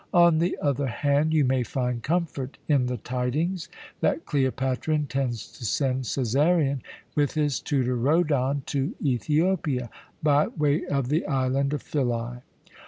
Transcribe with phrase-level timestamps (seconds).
[0.15, 3.69] On the other hand, you may find comfort in the tidings
[3.99, 6.79] that Cleopatra intends to send Cæsarion
[7.13, 9.91] with his tutor Rhodon to Ethiopia,
[10.23, 12.41] by way of the island of Philæ.